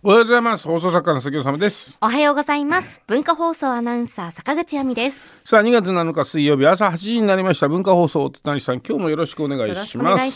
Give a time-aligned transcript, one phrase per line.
[0.00, 0.64] おはようございます。
[0.64, 1.98] 放送作家の杉尾様です。
[2.00, 3.02] おはようございます。
[3.08, 5.42] 文化放送アナウンサー坂口亜美です。
[5.44, 7.68] さあ2月7日水曜日朝8時になりました。
[7.68, 10.34] 文化放送戸谷さん今日もよろしくお願いします。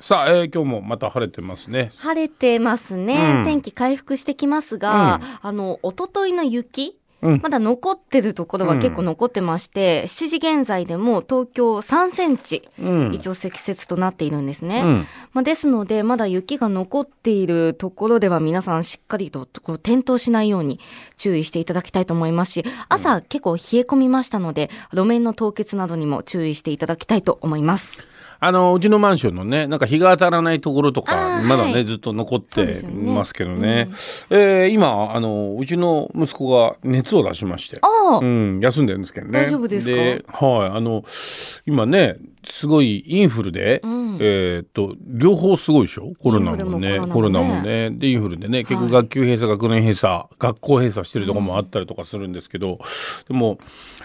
[0.00, 1.90] さあ、えー、今日もまた晴れてますね。
[1.96, 12.68] 晴れてますね、うん、天気回復してきますが、うん、あの一昨日の雪うん、まだ残ってるところは結構残ってまして、うん、7時現在でも東京3センチ、
[13.12, 14.82] 一応積雪となっているんですね。
[14.84, 20.80] うん、まあ、ですので、まだ雪が残っているところでは皆さんしっかりとこう転倒しないように
[21.16, 28.06] 注意していただきたいと思いますし、朝結構冷え込みましたので、路面の凍結などにも注意していただきたいと思います。
[28.40, 33.90] あのうちのマンションのねなんか日が当たらないところとかまだね、はい、ずっと残ってますけどね、ね
[34.30, 37.80] うん、えー、今あのうちの息子が熱を出しまして、
[38.20, 39.32] うん、休んでるんですけどね。
[39.32, 39.88] 大丈夫です
[40.22, 40.46] か？
[40.46, 41.04] はいあの
[41.66, 46.12] 今ねすごいインフルで、うん、えっと両方すごいでしょ？
[46.22, 46.98] コロナもね。
[46.98, 47.90] コロナもね。
[47.90, 52.78] でインフルでね結構学級閉鎖、学年閉鎖学校閉鎖してるとこもあったりとかするんですけど、
[53.28, 53.58] でも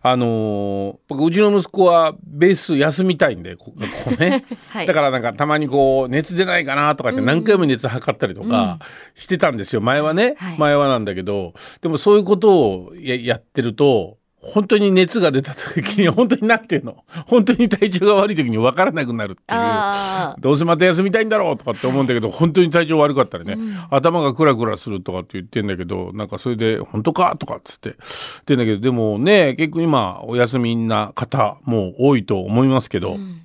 [0.00, 3.72] あのー、僕うちの息子はベース休みたいんでこ
[4.04, 8.78] こね、はい、 だからなんかたまにこう熱出ないかなとかって何回も熱測ったりとか
[9.14, 11.54] してたんですよ、前はね、はい、前はなんだけど。
[11.80, 17.04] でもそういうことをややってると本当に熱が出た時に本当になってんの？
[17.26, 20.40] 本当に体調が悪い時に分からなくなるっていう。
[20.40, 33.12] どうせまた休みたいんだろうとかって思うんだけど本当に体調悪かったりね、うん、頭がクラクラするとかって言ってんだけどなんかそれで本当かとかっつって言ってんだけどでもね結構今お休みな方も多いと思いますけど。
[33.12, 33.41] うん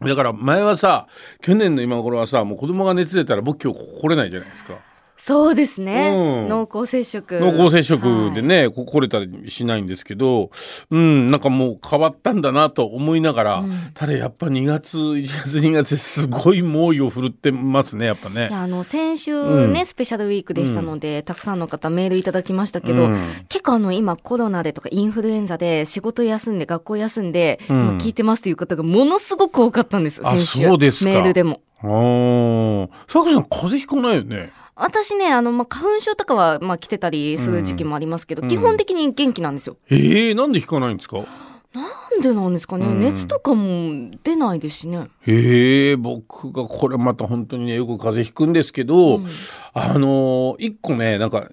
[0.00, 1.06] だから前はさ
[1.42, 4.89] 去年の今頃はさもう子供が熱出たら僕今日来れないじゃないですか。
[5.20, 7.38] そうですね、うん、濃厚接触。
[7.40, 10.50] 濃厚接触でね、はい、来れたりしないんですけど
[10.90, 18.48] うんなんかもう変わったんだなと思いながら、うん、ただやっぱ2月1月2月すごい猛威を振るってますねやっぱね。
[18.50, 23.10] あの先週ね、うん、スペシャルウィークでしたので、たくさんの方メールいただきましたけど、
[23.50, 27.30] 結構あの今コロナでとかインフルエンザで仕事休んで学校休ん。
[27.30, 30.60] で、今聞いてますという方がものすごく多かったんです先週。
[30.60, 31.60] メールでも。
[31.82, 34.52] ああ、佐久さん風邪ひかないよね。
[34.80, 39.76] 私ね、あの、まあ、花粉症とかは、まあ、来てたりする時期もありますけど、うん、基本的に元気なんですよ。
[39.90, 41.18] ええー、なんで引かないんですか？
[41.72, 45.06] なんでなんですかね、うん、熱とかも出ないですしね。
[45.20, 49.26] へえ僕がこれまた本当にねよく風邪ひくんですけど、うん、
[49.72, 51.48] あの一個ねなんか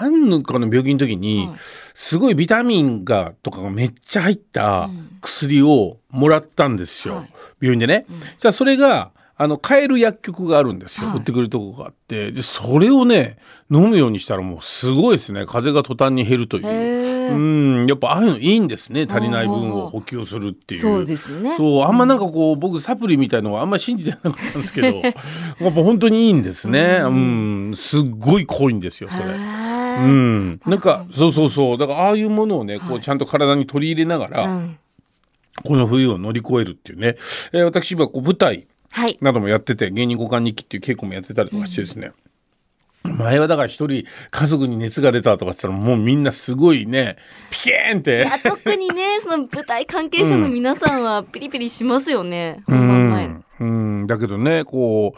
[0.00, 1.58] 何かの病気の時に、はい、
[1.92, 4.88] すごいビタミンがとかがめっちゃ入った
[5.22, 7.30] 薬をもらったんですよ、はい、
[7.60, 8.06] 病院でね。
[8.08, 12.32] うん、じゃあそれがあの買える薬局があるんですよ、はい、売ってくれるとこがあって。
[12.32, 13.38] でそれをね
[13.70, 15.46] 飲むようにしたらもうすごいですね。
[15.46, 17.34] 風が途端に減るという。
[17.34, 17.86] うん。
[17.86, 19.06] やっぱああいうのいいんですね。
[19.08, 20.80] 足りない分を補給するっていう。
[20.80, 21.54] そうですね。
[21.56, 21.84] そう。
[21.84, 24.98] あんまなんかこう僕サプリみたいのはあんま信じてなかったんですけど。
[24.98, 27.00] やっぱ本当にいいんですね。
[27.04, 27.72] うん。
[27.76, 29.34] すっごい濃いんですよそれ。
[29.98, 31.78] うん、なんかそうそうそう。
[31.78, 34.78] だからああいうものをねこうちゃんと体に取り入れながら、はい、
[35.64, 37.16] この冬を乗り越えるっていうね、
[37.52, 38.66] えー、私はこう舞台
[39.20, 42.12] などもやってて、芸人交換日記っていう稽古もやってたりとかしてですね、
[43.04, 47.16] うん、前はだから一人家族に熱が出たとかったらもうみんなすごいね
[47.50, 48.16] ピケーンって。
[48.16, 53.26] いや特にねその舞台関係者の皆さんはピリピリしますよね、うん、本番前。
[53.26, 53.44] うん
[54.06, 55.14] だけどねこ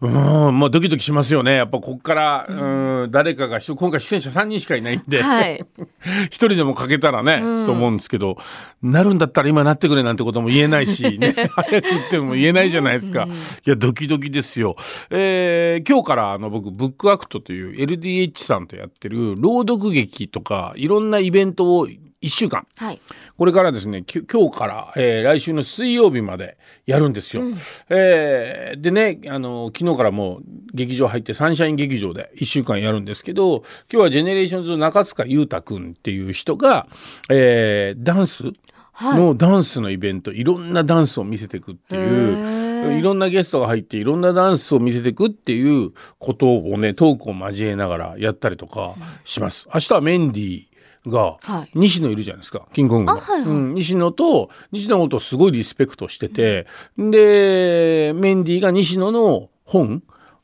[0.00, 0.08] うう
[0.50, 1.56] んまあドキドキしますよね。
[1.56, 5.64] やっぱこっから、うん、誰かが今回出演者3人しかいないんで、はい、
[6.04, 8.36] 1人でもかけたらね、うん、と思うんですけど
[8.82, 13.26] なるんだったら今なってくれなんてことも言えないし ね早く言っても言えないじゃないですか、
[13.66, 14.76] いやドキドキですよ、
[15.10, 23.00] えー、今日からあの僕ブックアクトという LDH さんとやってる朗読劇とかいろんなイベントを1週間、はい、
[23.38, 27.42] これからですね今日から、えー、来週の水曜日までやるんですよ。
[27.42, 27.56] うん、
[27.88, 30.42] えー、でねあの昨日からもう
[30.74, 36.88] 劇場入ってサンシャイン劇場で1週間やるんですけど今日はジェネレーションズ中塚裕太君っていう人が、
[37.30, 38.52] えー、ダンス
[39.00, 42.58] のダンスのイベント、はい、いろんなダンスを見せていくっていう。
[42.78, 48.94] いろんなゲストが入っていろんなダンスを見せていくっていうことをねトークを交えながらやったりとか
[49.24, 49.66] します。
[49.74, 50.67] 明日はメンディー
[51.06, 51.38] が、
[51.74, 53.50] 西野いるじゃないですかキングコングが、はいはい。
[53.50, 56.66] うん、西野と西野のことをすごいリスペクトしてて、
[56.96, 60.02] うん、でメンディーが西野の本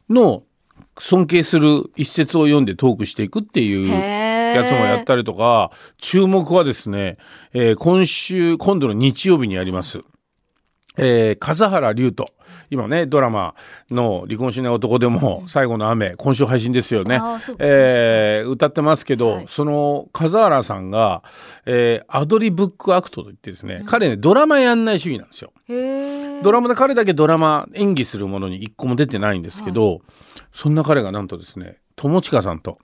[0.09, 0.43] の
[0.99, 7.19] 尊敬する一節を読んでトークしていくっていうやつもやったりとか注目はですね、
[7.53, 10.05] えー、今週今度の日曜日にやります。
[10.96, 12.26] えー、数原龍友。
[12.70, 13.55] 今ねドラマ
[13.91, 17.20] の「離婚しない男」でも「最後の雨」今週配信ですよね、
[17.58, 21.23] えー、歌ってますけど、はい、その数原さんが、
[21.67, 25.52] えー、アドリブックアクトといってですね、うん、彼ねドラマやんない主義なんですよ。
[26.43, 30.00] ドラマで彼だけドラマ演技するものに一個も出てないんですけど、はい、
[30.52, 32.79] そんな彼がなんとですね友近さんと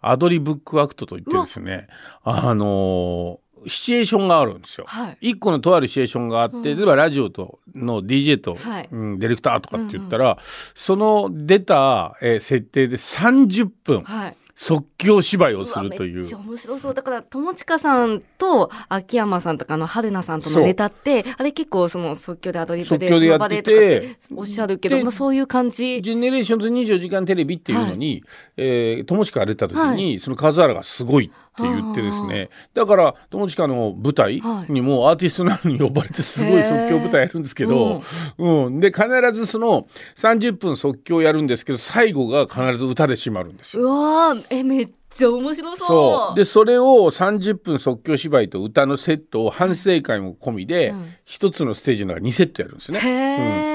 [0.00, 1.88] アドリブックアクトといってですね
[2.22, 4.84] あのーシチュエーションがあるんですよ。
[4.88, 10.36] はい、1個のとあるシチュエーションがあって、うん、例えばラジオとの DJ と、はい、うん、ディレクターとかって言ったら、うんうん、
[10.74, 16.16] その出た、えー、設定で30分、はい、即興芝居をするという。
[16.16, 16.94] めっちゃ面白そう。
[16.94, 26.02] だから、友近さんと秋山さんとかの春菜さんとのネタって、あれ結構その即興でアドリブで、即興でやってて、おっしゃるけど、まあそういう感じ。
[26.02, 28.22] GENERATIONS 24時間テレビっていうのに、はい、
[28.58, 38.02] えー、友近が出た時に、はい、その数原がすごいって言ってですねだから友近の舞台にもアーティストなのに呼ばれてすごい即興舞台やるんですけど、
[38.38, 39.86] うん、で必ずその
[40.16, 43.84] 30分即興やるんですけど最後が必ず歌で締まるんですよ。
[43.84, 46.36] うわえめっちゃ面白そう。
[46.36, 53.00] でそれを30分即興芝居と歌のセットを反省会も込みで一、うん、つのステージの中2セットやるんですね、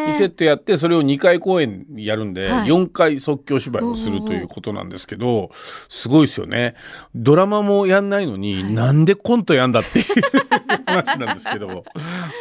[0.07, 5.51] うん、2セットやってそれを2回公演やるんで、はい、4回即興芝居をするということなんですけど
[5.89, 6.75] すごいですよね。
[7.13, 10.05] ドラマもやんないのに、はい、なんでコントやんだっていう
[10.87, 11.83] 話なんですけど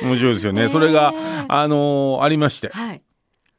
[0.03, 0.69] 面白いですよね。
[0.69, 1.13] それが
[1.49, 3.03] あのー、ありまして、はい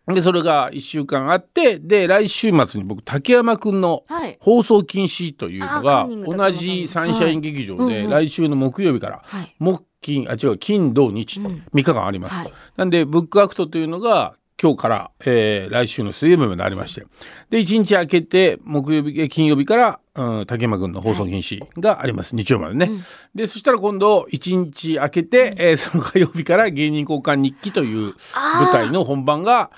[0.07, 4.03] で、それが1週間あって、で、来週末に僕、竹山くんの
[4.39, 9.23] 放送禁止というのが、同じサンシャイン劇場で、来週の木曜日から、
[9.57, 12.35] 木金、あ、違う、金、土、日と3日間あります。
[12.77, 17.05] なんで、ブックアクトというのが、今日から、えー、来週の水曜日までありまして。
[17.49, 22.33] で、1日明けて、木曜日、金曜日から、うん、竹山君の放送禁止があります。
[22.33, 22.85] はい、日曜までね。
[22.89, 23.03] うん、
[23.35, 29.71] で、そしたら今度、1日明けて、うん、えー、その火曜日から芸人交換日記という舞台の本番が、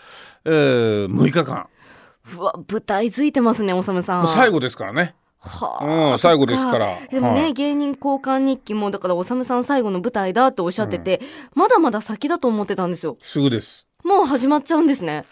[0.45, 1.67] えー、6日間。
[2.35, 4.27] うわ、舞台ついてますね、おさむさん。
[4.27, 5.15] 最後ですからね。
[5.39, 11.21] はあ、うん、最後ですからでもね、はい、芸人交換日記もだからおさむさん最後の舞台だっておっしゃってて、
[11.55, 15.25] うん、まだまだ先だと思ってたんですよすぐですもう始まっちゃうんですね。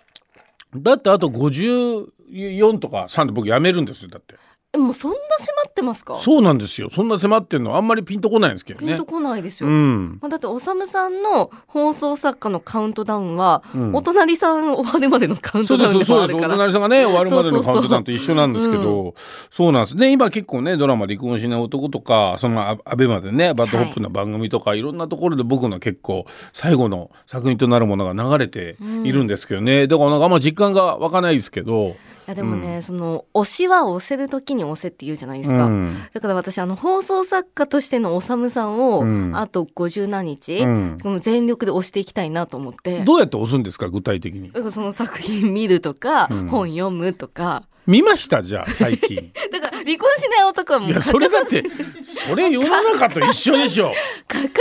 [0.75, 4.35] だってあと54とか3で僕やめるんですよだって。
[4.77, 6.17] もうそんな迫ってますか？
[6.17, 6.89] そうなんですよ。
[6.91, 8.87] そんな迫ってんのあんまりピンとこないんですけどね。
[8.87, 16.47] ピンとこないですよ、うん、まあ、だっておさむさんの放送作家のカウントダウンは、うん、お隣さん終わるまでのカウントダウンでもあるから。
[16.49, 19.15] お隣さんがね終わるまでのカウントダウンと一緒なんですけど
[19.49, 19.95] そうなんです。
[19.97, 40.65] ね今結構ねドラマ「離婚しない男」とかその ABEMA でね BAD HOP の番組とか、はい、いろんなところで僕の結構最後の作品となるものが流れているんですけどね、うん、だからなんかあんま実感が湧かないですけどいやでもね、うん、その推しは押せる時に押せって言うじゃないですか、うん、だから私あの放送作家としてのおさむさんを、うん、あと50何日、こ
[41.11, 43.03] の全力で押していきたいなと思って。
[43.03, 44.51] どうやって押すんですか具体的に？
[44.71, 47.63] その作品見るとか、本読むとか。
[47.87, 49.31] 見ましたじゃあ最近。
[49.51, 51.63] だから離婚しない男はもういやそれだって
[52.03, 53.91] それ世の中と一緒でしょ。
[54.27, 54.51] 欠かさず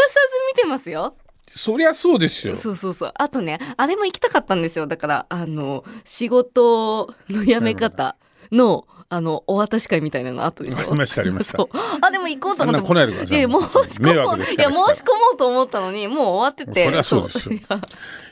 [0.55, 1.17] 見てますよ
[1.57, 2.57] そりゃそうですよ。
[2.57, 3.13] そうそうそう。
[3.15, 4.87] あとね、あれも行きたかったんですよ。
[4.89, 8.17] だから、あの、仕事の辞め方
[8.51, 10.89] の、あの、お渡し会みたいなのあったでしょ？
[10.89, 11.67] ありました、ありました。
[12.01, 12.83] あ、でも行こうと思って。
[12.83, 13.39] 来ないでください。
[13.39, 14.37] いや、申し込もう。
[14.37, 14.93] いや、申し込も
[15.35, 16.85] うと思ったのに、もう終わってて。
[16.85, 17.59] そりゃそうですよ。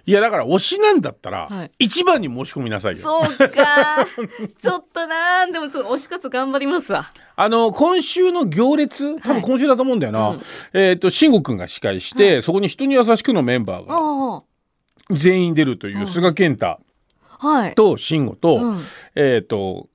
[0.04, 2.98] いや、だから推しなんだったら、はい、一番に申し込みなさいよ。
[2.98, 4.06] そうか。
[4.60, 7.12] ちょっとなでもちょっと推し活頑張りますわ。
[7.36, 10.40] あの、今週の行列、多分今週だと思うんだよな。
[10.72, 14.42] えっ、ー、と、慎吾くんが司会して、はい、そこに人に優しくのメンバーが
[15.10, 16.80] 全員出るという、菅健太
[17.76, 18.84] と慎吾と、うん、
[19.14, 19.88] えっ、ー、と、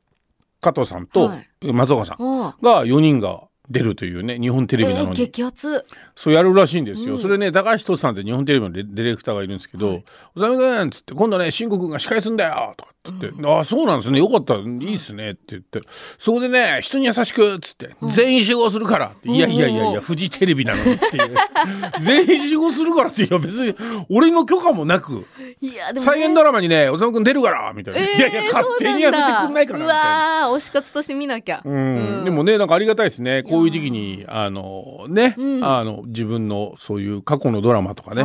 [0.61, 1.31] 加藤さんと
[1.73, 2.17] 松岡さん
[2.61, 5.85] が4人が出るというね日本テレビなのに、えー、激アツ。
[6.15, 10.01] そうやるらしいんですよ、うん、それね高橋さんって日本テレビのディレクターがいるんですけど
[10.35, 14.19] 「おさむくん」っつって「今度ね慎吾君が司会すんだよ」とかって言って「ああそうなんですね。
[14.19, 14.55] よかった。
[14.55, 15.81] いいっすね」って言って。
[16.17, 21.35] そこでね人に優しくっつって「全員集合するから」って「いやいやいやいやフジテレビなのに」っていう。
[21.99, 23.75] 全員集合するからっていや別に
[24.09, 25.25] 俺の許可もなく
[25.61, 30.49] いやでも、再現ドラマにね「おさむくん出るから」みたいな「いやいや勝手にやめてくんないかな」みたいな。
[30.51, 31.61] 推し活として見なきゃ。
[31.63, 32.23] うん。
[32.23, 33.43] でもねなんかありがたいですね。
[33.43, 38.23] こういう時期にあのね、あの自分のそういう過去のドラマとかね、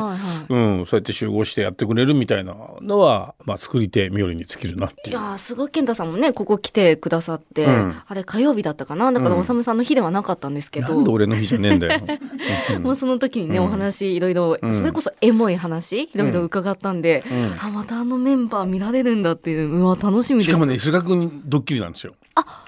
[0.48, 5.18] うん、そうやって集合してやってくれるみたいなのは、まあ、作り手冥利に尽きるなっていう。
[5.18, 9.12] いや菅健太さんもねここ来てくださって、うん、あれ火曜日だったかな？
[9.12, 12.00] だからおさむさんの日ではなかったんですけど、なんで俺の日じゃねえんだよ。
[12.80, 17.24] もうその時にね、お話いろいろ、それこそエモい話いろいろ伺ったんで、
[17.60, 20.50] あまたあのメンバー見られるんだっていううわ楽しみです。
[20.50, 22.14] しかもね菅君にドッキリなんですよ。
[22.34, 22.64] あ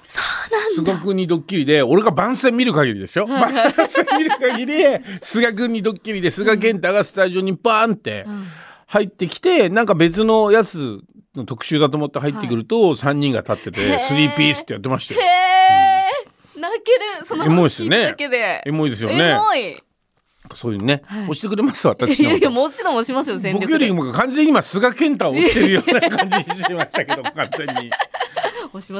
[0.75, 3.51] 菅君にドッキリで俺が番宣見る限りですよ、番
[3.87, 4.83] 宣見る限り
[5.21, 8.25] 菅君にドッキリで菅健太がスタジオにバーンって
[8.87, 10.99] 入ってきて、なんか別のやつ
[11.35, 15.21] の特集だと思って入ってくると、3人が立ってて、スリーピースってやってましたよ。
[15.21, 18.61] へえ、泣ける、その話だけで。
[18.65, 19.37] エモいですよね。
[20.53, 27.89] そういうね、はい、押してくれます私いやいやもちろん押しますよ僕よりも完全に今菅健太を押してるような感じにしましたけど完全に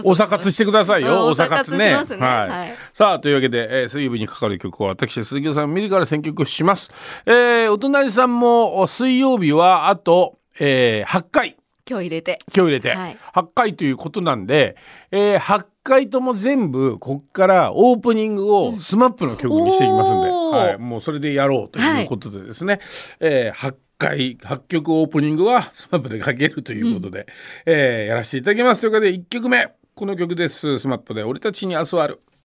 [0.04, 1.26] 大阪活してくださいよ。
[1.28, 1.78] 大阪活ね。
[1.78, 2.06] ねは
[2.46, 2.76] い、はい。
[2.94, 6.92] さあ、というわけで、えー、水曜日にかかる曲を私、鈴木さん自ら選曲します。
[7.26, 11.58] えー、お隣さんも水曜日はあと、えー、8回。
[11.88, 12.40] 今日入れて。
[12.48, 12.96] 今日入れて。
[12.96, 14.76] はい、8回ということなんで、
[15.12, 22.82] えー、8回とも全部、こっからオープニングを SMAP の曲にしていきますんで、うん、はい、もうそれでやろうということでですね、はい、
[23.20, 27.26] えー、8回、8曲オープニングは SMAP でかけるということで、うん、
[27.68, 28.82] えー、やらせていただきます。
[28.82, 30.80] ということで、1曲目、この曲です。
[30.80, 32.20] SMAP で俺たちに明日はある。